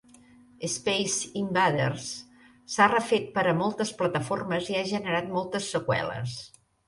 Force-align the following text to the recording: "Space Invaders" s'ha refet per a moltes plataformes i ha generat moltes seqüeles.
"Space 0.75 1.27
Invaders" 1.41 2.07
s'ha 2.75 2.87
refet 2.93 3.29
per 3.37 3.43
a 3.51 3.55
moltes 3.61 3.93
plataformes 4.01 4.71
i 4.75 4.79
ha 4.79 4.83
generat 4.95 5.31
moltes 5.37 5.69
seqüeles. 5.75 6.35